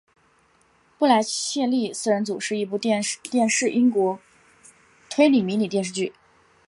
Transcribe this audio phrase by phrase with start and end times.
[0.97, 4.19] 布莱切利四人组是一部电视英国
[5.11, 6.11] 推理迷你电视剧。